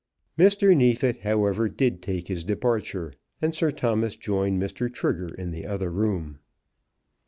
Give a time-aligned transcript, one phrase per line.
[0.35, 0.75] Mr.
[0.75, 4.91] Neefit, however, did take his departure, and Sir Thomas joined Mr.
[4.91, 6.39] Trigger in the other room.